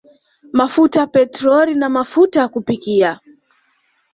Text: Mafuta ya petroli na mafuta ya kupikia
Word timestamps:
Mafuta 0.53 0.99
ya 0.99 1.07
petroli 1.07 1.75
na 1.75 1.89
mafuta 1.89 2.39
ya 2.39 2.47
kupikia 2.47 3.19